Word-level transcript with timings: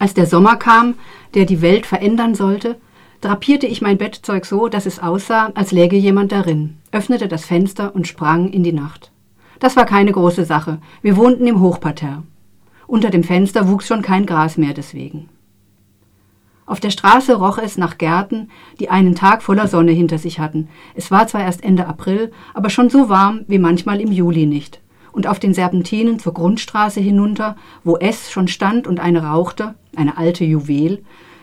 Als 0.00 0.14
der 0.14 0.24
Sommer 0.24 0.56
kam, 0.56 0.94
der 1.34 1.44
die 1.44 1.60
Welt 1.60 1.84
verändern 1.84 2.34
sollte, 2.34 2.80
drapierte 3.20 3.66
ich 3.66 3.82
mein 3.82 3.98
Bettzeug 3.98 4.46
so, 4.46 4.68
dass 4.68 4.86
es 4.86 4.98
aussah, 4.98 5.52
als 5.54 5.72
läge 5.72 5.94
jemand 5.94 6.32
darin, 6.32 6.78
öffnete 6.90 7.28
das 7.28 7.44
Fenster 7.44 7.94
und 7.94 8.08
sprang 8.08 8.48
in 8.50 8.62
die 8.62 8.72
Nacht. 8.72 9.12
Das 9.58 9.76
war 9.76 9.84
keine 9.84 10.12
große 10.12 10.46
Sache. 10.46 10.78
Wir 11.02 11.18
wohnten 11.18 11.46
im 11.46 11.60
Hochparterre. 11.60 12.22
Unter 12.86 13.10
dem 13.10 13.22
Fenster 13.22 13.68
wuchs 13.68 13.86
schon 13.86 14.00
kein 14.00 14.24
Gras 14.24 14.56
mehr 14.56 14.72
deswegen. 14.72 15.28
Auf 16.64 16.80
der 16.80 16.90
Straße 16.90 17.34
roch 17.34 17.58
es 17.58 17.76
nach 17.76 17.98
Gärten, 17.98 18.48
die 18.78 18.88
einen 18.88 19.14
Tag 19.14 19.42
voller 19.42 19.68
Sonne 19.68 19.92
hinter 19.92 20.16
sich 20.16 20.38
hatten. 20.38 20.68
Es 20.94 21.10
war 21.10 21.26
zwar 21.26 21.42
erst 21.42 21.62
Ende 21.62 21.86
April, 21.86 22.32
aber 22.54 22.70
schon 22.70 22.88
so 22.88 23.10
warm 23.10 23.42
wie 23.48 23.58
manchmal 23.58 24.00
im 24.00 24.12
Juli 24.12 24.46
nicht. 24.46 24.80
Und 25.12 25.26
auf 25.26 25.38
den 25.38 25.54
Serpentinen 25.54 26.18
zur 26.18 26.34
Grundstraße 26.34 27.00
hinunter, 27.00 27.56
wo 27.84 27.96
es 27.96 28.30
schon 28.30 28.48
stand 28.48 28.86
und 28.86 29.00
eine 29.00 29.24
rauchte, 29.24 29.74
eine 29.96 30.16
alte 30.16 30.44
Juwel, 30.44 31.02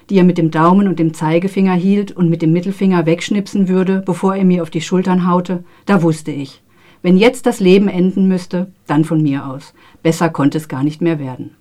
die 0.09 0.18
er 0.18 0.23
mit 0.23 0.38
dem 0.38 0.51
Daumen 0.51 0.87
und 0.87 1.00
dem 1.00 1.14
Zeigefinger 1.14 1.73
hielt 1.73 2.11
und 2.11 2.29
mit 2.29 2.42
dem 2.42 2.54
Mittelfinger 2.54 3.06
wegschnipsen 3.06 3.68
würde, 3.68 4.01
bevor 4.06 4.36
er 4.36 4.45
mir 4.45 4.64
auf 4.64 4.69
die 4.69 4.82
Schultern 4.82 5.28
haute, 5.28 5.64
da 5.86 6.01
wusste 6.01 6.32
ich. 6.32 6.64
Wenn 7.01 7.18
jetzt 7.18 7.45
das 7.45 7.59
Leben 7.59 7.89
enden 7.89 8.28
müsste, 8.28 8.71
dann 8.87 9.04
von 9.04 9.21
mir 9.21 9.45
aus. 9.45 9.73
Besser 10.04 10.29
konnte 10.29 10.57
es 10.57 10.68
gar 10.68 10.84
nicht 10.84 11.01
mehr 11.01 11.20
werden. 11.20 11.51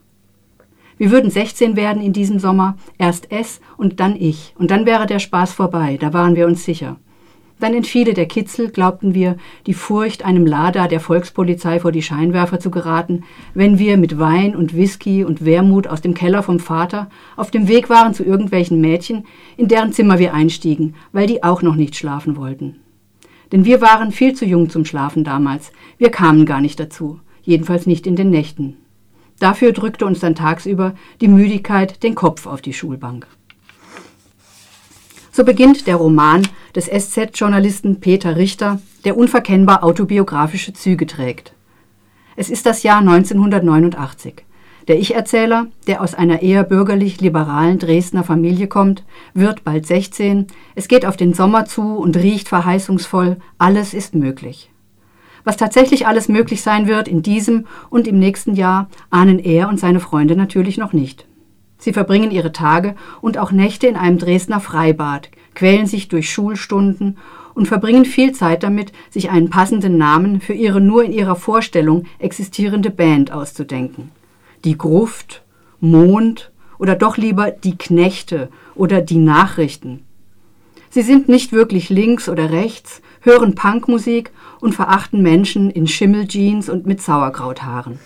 Wir 0.98 1.10
würden 1.10 1.30
16 1.30 1.76
werden 1.76 2.02
in 2.02 2.14
diesem 2.14 2.38
Sommer, 2.38 2.76
erst 2.96 3.30
es 3.30 3.60
und 3.76 4.00
dann 4.00 4.16
ich, 4.16 4.54
und 4.56 4.70
dann 4.70 4.86
wäre 4.86 5.06
der 5.06 5.18
Spaß 5.18 5.52
vorbei, 5.52 5.98
da 6.00 6.14
waren 6.14 6.36
wir 6.36 6.46
uns 6.46 6.64
sicher. 6.64 6.96
Dann 7.59 7.73
entfiele 7.73 8.12
der 8.12 8.27
Kitzel, 8.27 8.70
glaubten 8.70 9.15
wir, 9.15 9.37
die 9.66 9.73
Furcht, 9.73 10.24
einem 10.24 10.46
Lada 10.46 10.88
der 10.88 11.01
Volkspolizei 11.01 11.80
vor 11.80 11.91
die 11.91 12.02
Scheinwerfer 12.02 12.60
zu 12.60 12.70
geraten, 12.70 13.24
wenn 13.55 13.79
wir 13.79 13.96
mit 13.96 14.19
Wein 14.19 14.55
und 14.55 14.77
Whisky 14.77 15.24
und 15.24 15.45
Wermut 15.45 15.87
aus 15.87 16.02
dem 16.02 16.12
Keller 16.12 16.42
vom 16.42 16.60
Vater 16.60 17.09
auf 17.34 17.51
dem 17.51 17.66
Weg 17.66 17.88
waren 17.88 18.12
zu 18.12 18.24
irgendwelchen 18.24 18.80
Mädchen, 18.82 19.24
in 19.56 19.69
deren 19.69 19.92
Zimmer 19.92 20.19
wir 20.19 20.34
einstiegen, 20.34 20.95
weil 21.13 21.26
die 21.26 21.43
auch 21.43 21.63
noch 21.63 21.76
nicht 21.76 21.96
schlafen 21.96 22.37
wollten. 22.37 22.76
Denn 23.52 23.65
wir 23.65 23.80
waren 23.80 24.13
viel 24.13 24.35
zu 24.35 24.45
jung 24.45 24.68
zum 24.68 24.85
Schlafen 24.85 25.24
damals, 25.24 25.73
wir 25.96 26.10
kamen 26.10 26.45
gar 26.45 26.60
nicht 26.60 26.79
dazu, 26.79 27.20
jedenfalls 27.43 27.87
nicht 27.87 28.07
in 28.07 28.16
den 28.16 28.29
Nächten. 28.29 28.76
Dafür 29.38 29.73
drückte 29.73 30.04
uns 30.04 30.20
dann 30.20 30.35
tagsüber 30.35 30.95
die 31.23 31.29
Müdigkeit 31.29 32.02
den 32.02 32.15
Kopf 32.15 32.46
auf 32.46 32.60
die 32.60 32.73
Schulbank. 32.74 33.26
So 35.37 35.45
beginnt 35.45 35.87
der 35.87 35.96
Roman 35.96 36.48
des 36.74 36.87
SZ-Journalisten 36.87 38.01
Peter 38.01 38.37
Richter, 38.37 38.80
der 39.04 39.18
unverkennbar 39.18 39.84
autobiografische 39.84 40.73
Züge 40.73 41.06
trägt. 41.06 41.52
Es 42.37 42.48
ist 42.48 42.65
das 42.65 42.82
Jahr 42.84 43.01
1989. 43.01 44.46
Der 44.88 44.98
Ich-Erzähler, 44.98 45.66
der 45.88 46.01
aus 46.01 46.14
einer 46.14 46.40
eher 46.40 46.64
bürgerlich-liberalen 46.64 47.79
Dresdner 47.79 48.24
Familie 48.24 48.66
kommt, 48.66 49.04
wird 49.34 49.62
bald 49.62 49.87
16, 49.87 50.46
es 50.74 50.88
geht 50.88 51.04
auf 51.04 51.18
den 51.18 51.34
Sommer 51.34 51.66
zu 51.66 51.82
und 51.82 52.16
riecht 52.16 52.48
verheißungsvoll, 52.48 53.37
alles 53.59 53.92
ist 53.92 54.14
möglich. 54.14 54.70
Was 55.45 55.59
tatsächlich 55.59 56.07
alles 56.07 56.30
möglich 56.30 56.62
sein 56.62 56.87
wird 56.87 57.09
in 57.09 57.20
diesem 57.20 57.66
und 57.90 58.09
im 58.09 58.18
nächsten 58.18 58.54
Jahr, 58.54 58.88
ahnen 59.10 59.38
er 59.38 59.68
und 59.68 59.79
seine 59.79 60.01
Freunde 60.01 60.34
natürlich 60.34 60.79
noch 60.79 60.95
nicht. 60.95 61.26
Sie 61.79 61.93
verbringen 61.93 62.30
ihre 62.30 62.52
Tage 62.52 62.95
und 63.21 63.38
auch 63.38 63.52
Nächte 63.52 63.87
in 63.87 63.96
einem 63.96 64.19
Dresdner 64.19 64.60
Freibad, 64.60 65.31
quälen 65.55 65.87
sich 65.87 66.09
durch 66.09 66.31
Schulstunden 66.31 67.19
und 67.55 67.66
verbringen 67.66 68.05
viel 68.05 68.32
Zeit 68.32 68.62
damit, 68.62 68.93
sich 69.10 69.31
einen 69.31 69.50
passenden 69.50 69.97
Namen 69.97 70.41
für 70.41 70.53
ihre 70.53 70.81
nur 70.81 71.04
in 71.04 71.12
ihrer 71.12 71.37
Vorstellung 71.37 72.04
existierende 72.19 72.91
Band 72.91 73.32
auszudenken. 73.32 74.10
Die 74.65 74.77
Gruft, 74.77 75.43
Mond 75.81 76.50
oder 76.78 76.94
doch 76.94 77.16
lieber 77.16 77.50
die 77.50 77.77
Knechte 77.77 78.50
oder 78.75 79.00
die 79.00 79.19
Nachrichten. 79.19 80.03
Sie 80.91 81.03
sind 81.03 81.28
nicht 81.28 81.53
wirklich 81.53 81.88
links 81.88 82.28
oder 82.28 82.50
rechts, 82.50 83.03
hören 83.21 83.54
Punkmusik 83.54 84.31
und 84.60 84.75
verachten 84.75 85.22
Menschen 85.22 85.70
in 85.70 85.86
Schimmeljeans 85.86 86.69
und 86.69 86.86
mit 86.86 87.03
Sauerkrauthaaren. 87.03 87.98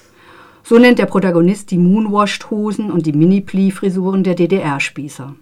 So 0.71 0.79
nennt 0.79 1.01
der 1.01 1.07
Protagonist 1.07 1.73
die 1.73 1.79
Moonwashed-Hosen 1.79 2.93
und 2.93 3.05
die 3.05 3.13
Mini-Plee-Frisuren 3.13 4.23
der 4.23 4.37
DDR-Spießer. 4.37 5.35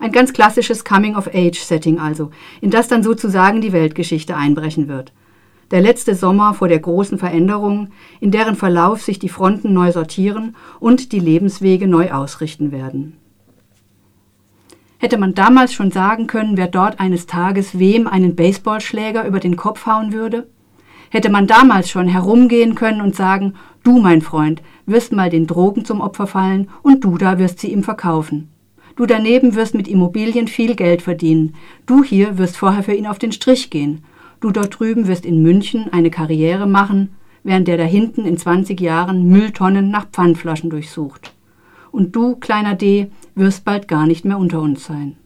Ein 0.00 0.12
ganz 0.12 0.34
klassisches 0.34 0.84
Coming-of-Age-Setting 0.84 1.98
also, 1.98 2.30
in 2.60 2.70
das 2.70 2.88
dann 2.88 3.02
sozusagen 3.02 3.62
die 3.62 3.72
Weltgeschichte 3.72 4.36
einbrechen 4.36 4.86
wird. 4.86 5.14
Der 5.70 5.80
letzte 5.80 6.14
Sommer 6.14 6.52
vor 6.52 6.68
der 6.68 6.80
großen 6.80 7.16
Veränderung, 7.16 7.88
in 8.20 8.30
deren 8.30 8.54
Verlauf 8.54 9.00
sich 9.00 9.18
die 9.18 9.30
Fronten 9.30 9.72
neu 9.72 9.92
sortieren 9.92 10.56
und 10.78 11.12
die 11.12 11.18
Lebenswege 11.18 11.88
neu 11.88 12.10
ausrichten 12.10 12.70
werden. 12.70 13.16
Hätte 14.98 15.16
man 15.16 15.32
damals 15.32 15.72
schon 15.72 15.90
sagen 15.90 16.26
können, 16.26 16.58
wer 16.58 16.68
dort 16.68 17.00
eines 17.00 17.24
Tages 17.24 17.78
wem 17.78 18.06
einen 18.06 18.36
Baseballschläger 18.36 19.26
über 19.26 19.40
den 19.40 19.56
Kopf 19.56 19.86
hauen 19.86 20.12
würde? 20.12 20.48
Hätte 21.12 21.28
man 21.28 21.46
damals 21.46 21.90
schon 21.90 22.08
herumgehen 22.08 22.74
können 22.74 23.02
und 23.02 23.14
sagen, 23.14 23.52
Du, 23.82 23.98
mein 23.98 24.22
Freund, 24.22 24.62
wirst 24.86 25.12
mal 25.12 25.28
den 25.28 25.46
Drogen 25.46 25.84
zum 25.84 26.00
Opfer 26.00 26.26
fallen 26.26 26.70
und 26.82 27.04
du 27.04 27.18
da 27.18 27.38
wirst 27.38 27.58
sie 27.58 27.70
ihm 27.70 27.82
verkaufen. 27.82 28.48
Du 28.96 29.04
daneben 29.04 29.54
wirst 29.54 29.74
mit 29.74 29.88
Immobilien 29.88 30.48
viel 30.48 30.74
Geld 30.74 31.02
verdienen. 31.02 31.54
Du 31.84 32.02
hier 32.02 32.38
wirst 32.38 32.56
vorher 32.56 32.82
für 32.82 32.94
ihn 32.94 33.06
auf 33.06 33.18
den 33.18 33.32
Strich 33.32 33.68
gehen. 33.68 34.04
Du 34.40 34.52
dort 34.52 34.78
drüben 34.78 35.06
wirst 35.06 35.26
in 35.26 35.42
München 35.42 35.92
eine 35.92 36.08
Karriere 36.10 36.66
machen, 36.66 37.10
während 37.42 37.68
der 37.68 37.76
da 37.76 37.84
hinten 37.84 38.24
in 38.24 38.38
20 38.38 38.80
Jahren 38.80 39.28
Mülltonnen 39.28 39.90
nach 39.90 40.06
Pfandflaschen 40.10 40.70
durchsucht. 40.70 41.34
Und 41.90 42.16
du, 42.16 42.36
kleiner 42.36 42.74
D, 42.74 43.10
wirst 43.34 43.66
bald 43.66 43.86
gar 43.86 44.06
nicht 44.06 44.24
mehr 44.24 44.38
unter 44.38 44.62
uns 44.62 44.86
sein. 44.86 45.16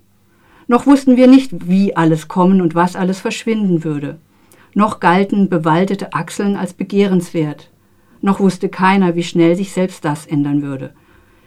Noch 0.67 0.87
wussten 0.87 1.17
wir 1.17 1.29
nicht, 1.29 1.69
wie 1.69 1.95
alles 1.97 2.27
kommen 2.27 2.61
und 2.61 2.75
was 2.75 2.97
alles 2.97 3.21
verschwinden 3.21 3.85
würde. 3.85 4.19
Noch 4.77 5.01
galten 5.01 5.49
bewaldete 5.49 6.13
Achseln 6.13 6.55
als 6.55 6.73
begehrenswert 6.73 7.71
noch 8.27 8.41
wusste 8.41 8.69
keiner, 8.69 9.15
wie 9.15 9.23
schnell 9.23 9.55
sich 9.55 9.73
selbst 9.73 10.05
das 10.05 10.27
ändern 10.27 10.61
würde. 10.61 10.91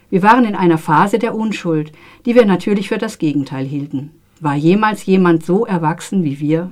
Wir 0.09 0.23
waren 0.23 0.45
in 0.45 0.55
einer 0.55 0.77
Phase 0.77 1.19
der 1.19 1.35
Unschuld, 1.35 1.91
die 2.25 2.35
wir 2.35 2.45
natürlich 2.45 2.87
für 2.87 2.97
das 2.97 3.17
Gegenteil 3.17 3.65
hielten. 3.65 4.11
War 4.39 4.55
jemals 4.55 5.05
jemand 5.05 5.45
so 5.45 5.65
erwachsen 5.65 6.23
wie 6.23 6.39
wir? 6.39 6.71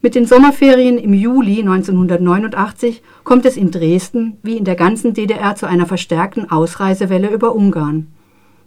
Mit 0.00 0.14
den 0.14 0.26
Sommerferien 0.26 0.96
im 0.96 1.12
Juli 1.12 1.60
1989 1.60 3.02
kommt 3.24 3.46
es 3.46 3.56
in 3.56 3.72
Dresden 3.72 4.38
wie 4.44 4.56
in 4.56 4.64
der 4.64 4.76
ganzen 4.76 5.12
DDR 5.12 5.56
zu 5.56 5.66
einer 5.66 5.86
verstärkten 5.86 6.50
Ausreisewelle 6.52 7.30
über 7.30 7.54
Ungarn. 7.54 8.08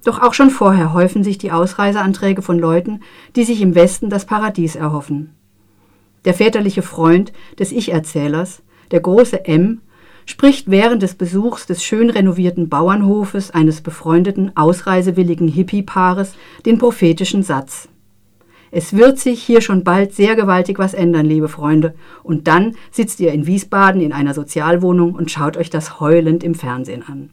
Doch 0.04 0.22
auch 0.22 0.34
schon 0.34 0.50
vorher 0.50 0.94
häufen 0.94 1.24
sich 1.24 1.38
die 1.38 1.54
Ausreiseanträge 1.54 2.42
von 2.42 2.60
Leuten, 2.60 3.00
die 3.36 3.46
sich 3.46 3.62
im 3.62 3.76
Westen 3.76 4.10
das 4.10 4.26
Paradies 4.26 4.76
erhoffen. 4.76 5.32
Der 6.26 6.34
väterliche 6.34 6.82
Freund 6.82 7.32
des 7.60 7.72
Ich-Erzählers, 7.72 8.64
der 8.92 9.00
große 9.00 9.46
M, 9.46 9.82
spricht 10.26 10.70
während 10.70 11.04
des 11.04 11.14
Besuchs 11.16 11.68
des 11.68 11.84
schön 11.84 12.10
renovierten 12.10 12.68
Bauernhofes 12.68 13.52
eines 13.52 13.82
befreundeten, 13.82 14.52
ausreisewilligen 14.56 15.48
Hippie-Paares 15.48 16.34
den 16.66 16.80
prophetischen 16.80 17.44
Satz. 17.44 17.88
Es 18.72 18.94
wird 18.94 19.20
sich 19.20 19.42
hier 19.42 19.62
schon 19.62 19.84
bald 19.84 20.14
sehr 20.14 20.36
gewaltig 20.36 20.80
was 20.80 20.94
ändern, 20.94 21.26
liebe 21.26 21.48
Freunde, 21.48 21.94
und 22.24 22.48
dann 22.48 22.76
sitzt 22.92 23.20
ihr 23.20 23.32
in 23.32 23.46
Wiesbaden 23.46 24.02
in 24.02 24.12
einer 24.12 24.34
Sozialwohnung 24.34 25.14
und 25.14 25.32
schaut 25.32 25.56
euch 25.58 25.70
das 25.70 26.00
heulend 26.00 26.44
im 26.44 26.56
Fernsehen 26.56 27.04
an. 27.08 27.30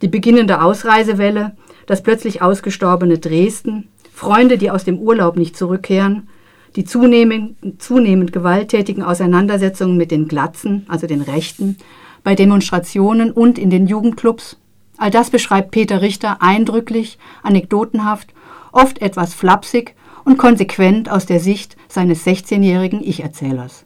Die 0.00 0.08
beginnende 0.08 0.62
Ausreisewelle, 0.62 1.54
das 1.84 2.02
plötzlich 2.02 2.40
ausgestorbene 2.40 3.18
Dresden, 3.18 3.88
Freunde, 4.12 4.56
die 4.56 4.70
aus 4.70 4.84
dem 4.84 4.98
Urlaub 4.98 5.36
nicht 5.36 5.56
zurückkehren, 5.56 6.28
die 6.76 6.84
zunehmend, 6.84 7.56
zunehmend 7.82 8.32
gewalttätigen 8.32 9.02
Auseinandersetzungen 9.02 9.96
mit 9.96 10.10
den 10.10 10.28
Glatzen, 10.28 10.86
also 10.88 11.06
den 11.06 11.22
Rechten, 11.22 11.76
bei 12.22 12.34
Demonstrationen 12.34 13.32
und 13.32 13.58
in 13.58 13.70
den 13.70 13.86
Jugendclubs. 13.86 14.58
All 14.96 15.10
das 15.10 15.30
beschreibt 15.30 15.70
Peter 15.70 16.02
Richter 16.02 16.42
eindrücklich, 16.42 17.18
anekdotenhaft, 17.42 18.34
oft 18.72 19.00
etwas 19.00 19.34
flapsig 19.34 19.94
und 20.24 20.36
konsequent 20.36 21.10
aus 21.10 21.26
der 21.26 21.40
Sicht 21.40 21.76
seines 21.88 22.26
16-jährigen 22.26 23.02
Ich-Erzählers. 23.02 23.84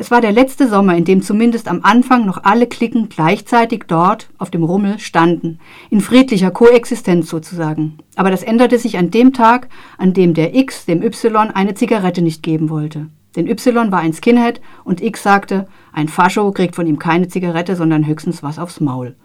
Es 0.00 0.10
war 0.10 0.22
der 0.22 0.32
letzte 0.32 0.66
Sommer, 0.66 0.96
in 0.96 1.04
dem 1.04 1.20
zumindest 1.20 1.68
am 1.68 1.80
Anfang 1.82 2.24
noch 2.24 2.42
alle 2.42 2.66
Klicken 2.66 3.10
gleichzeitig 3.10 3.84
dort 3.86 4.30
auf 4.38 4.50
dem 4.50 4.64
Rummel 4.64 4.98
standen, 4.98 5.58
in 5.90 6.00
friedlicher 6.00 6.50
Koexistenz 6.50 7.28
sozusagen. 7.28 7.98
Aber 8.16 8.30
das 8.30 8.42
änderte 8.42 8.78
sich 8.78 8.96
an 8.96 9.10
dem 9.10 9.34
Tag, 9.34 9.68
an 9.98 10.14
dem 10.14 10.32
der 10.32 10.54
X 10.54 10.86
dem 10.86 11.02
Y 11.02 11.50
eine 11.50 11.74
Zigarette 11.74 12.22
nicht 12.22 12.42
geben 12.42 12.70
wollte. 12.70 13.08
Denn 13.36 13.46
Y 13.46 13.92
war 13.92 13.98
ein 13.98 14.14
Skinhead 14.14 14.62
und 14.84 15.02
X 15.02 15.22
sagte, 15.22 15.68
ein 15.92 16.08
Fascho 16.08 16.50
kriegt 16.52 16.76
von 16.76 16.86
ihm 16.86 16.98
keine 16.98 17.28
Zigarette, 17.28 17.76
sondern 17.76 18.06
höchstens 18.06 18.42
was 18.42 18.58
aufs 18.58 18.80
Maul. 18.80 19.16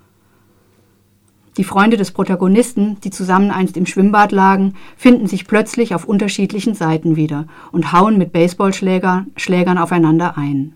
Die 1.57 1.63
Freunde 1.63 1.95
des 1.95 2.11
Protagonisten, 2.11 2.97
die 3.03 3.11
zusammen 3.11 3.49
einst 3.49 3.77
im 3.77 3.85
Schwimmbad 3.85 4.33
lagen, 4.33 4.73
finden 4.97 5.27
sich 5.27 5.47
plötzlich 5.47 5.95
auf 5.95 6.05
unterschiedlichen 6.05 6.73
Seiten 6.73 7.15
wieder 7.15 7.47
und 7.71 7.93
hauen 7.93 8.17
mit 8.17 8.33
Baseballschlägern 8.33 9.31
Schlägern 9.37 9.77
aufeinander 9.77 10.37
ein. 10.37 10.73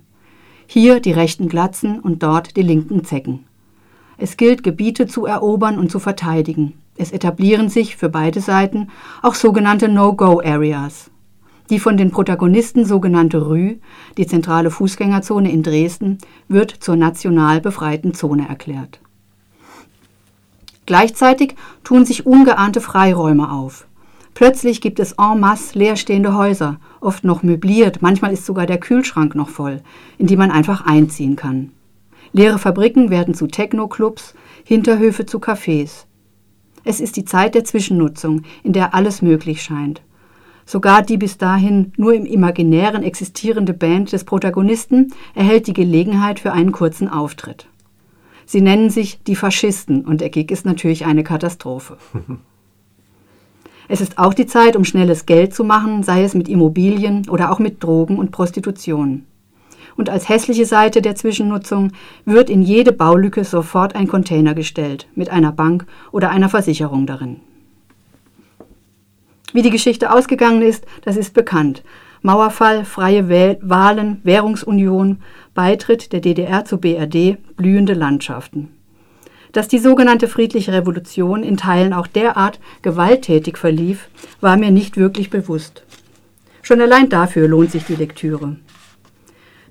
Hier 0.67 1.01
die 1.01 1.11
rechten 1.11 1.49
Glatzen 1.49 1.99
und 1.99 2.23
dort 2.23 2.55
die 2.55 2.61
linken 2.61 3.03
Zecken. 3.03 3.45
Es 4.17 4.37
gilt, 4.37 4.63
Gebiete 4.63 5.07
zu 5.07 5.25
erobern 5.25 5.77
und 5.77 5.91
zu 5.91 5.99
verteidigen. 5.99 6.73
Es 6.95 7.11
etablieren 7.11 7.69
sich 7.69 7.97
für 7.97 8.09
beide 8.09 8.39
Seiten 8.39 8.87
auch 9.21 9.35
sogenannte 9.35 9.89
No-Go-Areas. 9.89 11.11
Die 11.69 11.79
von 11.79 11.97
den 11.97 12.11
Protagonisten 12.11 12.85
sogenannte 12.85 13.47
Rü, 13.47 13.75
die 14.17 14.27
zentrale 14.27 14.71
Fußgängerzone 14.71 15.51
in 15.51 15.61
Dresden, 15.61 16.17
wird 16.47 16.71
zur 16.71 16.95
national 16.95 17.61
befreiten 17.61 18.13
Zone 18.13 18.47
erklärt. 18.47 18.99
Gleichzeitig 20.89 21.53
tun 21.83 22.03
sich 22.03 22.25
ungeahnte 22.25 22.81
Freiräume 22.81 23.51
auf. 23.51 23.85
Plötzlich 24.33 24.81
gibt 24.81 24.99
es 24.99 25.11
en 25.19 25.39
masse 25.39 25.77
leerstehende 25.77 26.35
Häuser, 26.35 26.79
oft 26.99 27.23
noch 27.23 27.43
möbliert, 27.43 28.01
manchmal 28.01 28.33
ist 28.33 28.43
sogar 28.43 28.65
der 28.65 28.79
Kühlschrank 28.79 29.35
noch 29.35 29.49
voll, 29.49 29.83
in 30.17 30.25
die 30.25 30.35
man 30.35 30.49
einfach 30.49 30.87
einziehen 30.87 31.35
kann. 31.35 31.73
Leere 32.33 32.57
Fabriken 32.57 33.11
werden 33.11 33.35
zu 33.35 33.45
Techno-Clubs, 33.45 34.33
Hinterhöfe 34.63 35.27
zu 35.27 35.37
Cafés. 35.37 36.05
Es 36.83 36.99
ist 36.99 37.17
die 37.17 37.25
Zeit 37.25 37.53
der 37.53 37.65
Zwischennutzung, 37.65 38.41
in 38.63 38.73
der 38.73 38.95
alles 38.95 39.21
möglich 39.21 39.61
scheint. 39.61 40.01
Sogar 40.65 41.03
die 41.03 41.17
bis 41.17 41.37
dahin 41.37 41.93
nur 41.97 42.15
im 42.15 42.25
Imaginären 42.25 43.03
existierende 43.03 43.75
Band 43.75 44.11
des 44.11 44.23
Protagonisten 44.23 45.13
erhält 45.35 45.67
die 45.67 45.73
Gelegenheit 45.73 46.39
für 46.39 46.51
einen 46.51 46.71
kurzen 46.71 47.07
Auftritt. 47.07 47.67
Sie 48.51 48.61
nennen 48.61 48.89
sich 48.89 49.21
die 49.21 49.35
Faschisten 49.35 50.05
und 50.05 50.21
der 50.21 50.31
Gig 50.31 50.49
ist 50.49 50.65
natürlich 50.65 51.05
eine 51.05 51.23
Katastrophe. 51.23 51.97
es 53.87 54.01
ist 54.01 54.17
auch 54.17 54.33
die 54.33 54.47
Zeit, 54.47 54.75
um 54.75 54.85
schnelles 54.85 55.27
Geld 55.27 55.53
zu 55.53 55.63
machen, 55.63 56.01
sei 56.01 56.23
es 56.23 56.33
mit 56.33 56.49
Immobilien 56.49 57.29
oder 57.29 57.51
auch 57.51 57.59
mit 57.59 57.83
Drogen 57.83 58.17
und 58.17 58.31
Prostitution. 58.31 59.27
Und 59.97 60.09
als 60.09 60.29
hässliche 60.29 60.65
Seite 60.65 61.03
der 61.03 61.13
Zwischennutzung 61.13 61.91
wird 62.25 62.49
in 62.49 62.63
jede 62.63 62.91
Baulücke 62.91 63.43
sofort 63.43 63.95
ein 63.95 64.07
Container 64.07 64.55
gestellt, 64.55 65.07
mit 65.13 65.29
einer 65.29 65.51
Bank 65.51 65.85
oder 66.11 66.31
einer 66.31 66.49
Versicherung 66.49 67.05
darin. 67.05 67.41
Wie 69.53 69.61
die 69.61 69.69
Geschichte 69.69 70.11
ausgegangen 70.11 70.63
ist, 70.63 70.87
das 71.03 71.17
ist 71.17 71.35
bekannt. 71.35 71.83
Mauerfall, 72.21 72.83
freie 72.85 73.29
Wahlen, 73.61 74.19
Währungsunion, 74.23 75.19
Beitritt 75.53 76.11
der 76.11 76.19
DDR 76.19 76.65
zur 76.65 76.81
BRD, 76.81 77.37
blühende 77.55 77.93
Landschaften. 77.93 78.69
Dass 79.51 79.67
die 79.67 79.79
sogenannte 79.79 80.27
friedliche 80.27 80.73
Revolution 80.73 81.43
in 81.43 81.57
Teilen 81.57 81.93
auch 81.93 82.07
derart 82.07 82.59
gewalttätig 82.81 83.57
verlief, 83.57 84.09
war 84.41 84.57
mir 84.57 84.71
nicht 84.71 84.97
wirklich 84.97 85.29
bewusst. 85.29 85.83
Schon 86.61 86.81
allein 86.81 87.09
dafür 87.09 87.47
lohnt 87.47 87.71
sich 87.71 87.85
die 87.85 87.95
Lektüre. 87.95 88.57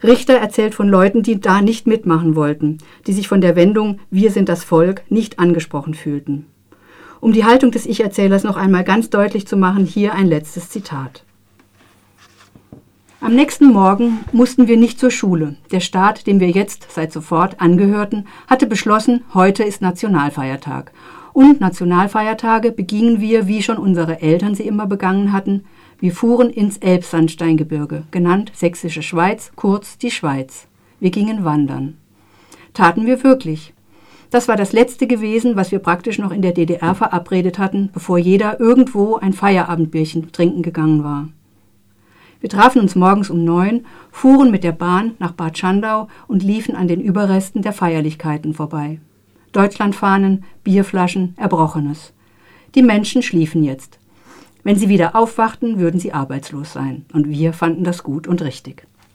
Richter 0.02 0.34
erzählt 0.34 0.74
von 0.74 0.88
Leuten, 0.88 1.22
die 1.22 1.40
da 1.40 1.60
nicht 1.60 1.86
mitmachen 1.86 2.34
wollten, 2.34 2.78
die 3.06 3.12
sich 3.12 3.28
von 3.28 3.40
der 3.40 3.56
Wendung 3.56 4.00
Wir 4.10 4.30
sind 4.30 4.48
das 4.48 4.64
Volk 4.64 5.02
nicht 5.10 5.38
angesprochen 5.38 5.94
fühlten. 5.94 6.46
Um 7.20 7.32
die 7.32 7.44
Haltung 7.44 7.72
des 7.72 7.84
Ich-Erzählers 7.84 8.44
noch 8.44 8.56
einmal 8.56 8.84
ganz 8.84 9.10
deutlich 9.10 9.46
zu 9.46 9.56
machen, 9.56 9.84
hier 9.84 10.14
ein 10.14 10.26
letztes 10.26 10.70
Zitat. 10.70 11.24
Am 13.20 13.34
nächsten 13.34 13.72
Morgen 13.72 14.20
mussten 14.30 14.68
wir 14.68 14.76
nicht 14.76 15.00
zur 15.00 15.10
Schule. 15.10 15.56
Der 15.72 15.80
Staat, 15.80 16.28
dem 16.28 16.38
wir 16.38 16.50
jetzt 16.50 16.86
seit 16.88 17.12
sofort 17.12 17.60
angehörten, 17.60 18.28
hatte 18.46 18.68
beschlossen, 18.68 19.24
heute 19.34 19.64
ist 19.64 19.82
Nationalfeiertag. 19.82 20.92
Und 21.32 21.60
Nationalfeiertage 21.60 22.70
begingen 22.70 23.20
wir, 23.20 23.48
wie 23.48 23.60
schon 23.60 23.76
unsere 23.76 24.22
Eltern 24.22 24.54
sie 24.54 24.68
immer 24.68 24.86
begangen 24.86 25.32
hatten. 25.32 25.64
Wir 25.98 26.12
fuhren 26.12 26.48
ins 26.48 26.76
Elbsandsteingebirge, 26.76 28.04
genannt 28.12 28.52
Sächsische 28.54 29.02
Schweiz, 29.02 29.50
kurz 29.56 29.98
die 29.98 30.12
Schweiz. 30.12 30.68
Wir 31.00 31.10
gingen 31.10 31.44
wandern. 31.44 31.96
Taten 32.72 33.04
wir 33.04 33.24
wirklich. 33.24 33.74
Das 34.30 34.46
war 34.46 34.54
das 34.54 34.72
letzte 34.72 35.08
gewesen, 35.08 35.56
was 35.56 35.72
wir 35.72 35.80
praktisch 35.80 36.20
noch 36.20 36.30
in 36.30 36.42
der 36.42 36.52
DDR 36.52 36.94
verabredet 36.94 37.58
hatten, 37.58 37.90
bevor 37.92 38.18
jeder 38.18 38.60
irgendwo 38.60 39.16
ein 39.16 39.32
Feierabendbierchen 39.32 40.30
trinken 40.30 40.62
gegangen 40.62 41.02
war. 41.02 41.28
Wir 42.40 42.48
trafen 42.48 42.80
uns 42.80 42.94
morgens 42.94 43.30
um 43.30 43.44
neun, 43.44 43.84
fuhren 44.12 44.50
mit 44.50 44.62
der 44.62 44.72
Bahn 44.72 45.14
nach 45.18 45.32
Bad 45.32 45.58
Schandau 45.58 46.08
und 46.28 46.42
liefen 46.42 46.76
an 46.76 46.86
den 46.86 47.00
Überresten 47.00 47.62
der 47.62 47.72
Feierlichkeiten 47.72 48.54
vorbei. 48.54 49.00
Deutschlandfahnen, 49.52 50.44
Bierflaschen, 50.62 51.34
Erbrochenes. 51.36 52.12
Die 52.74 52.82
Menschen 52.82 53.22
schliefen 53.22 53.64
jetzt. 53.64 53.98
Wenn 54.62 54.76
sie 54.76 54.88
wieder 54.88 55.16
aufwachten, 55.16 55.78
würden 55.78 55.98
sie 55.98 56.12
arbeitslos 56.12 56.72
sein. 56.72 57.06
Und 57.12 57.28
wir 57.28 57.52
fanden 57.52 57.84
das 57.84 58.02
gut 58.02 58.26
und 58.26 58.42
richtig. 58.42 58.86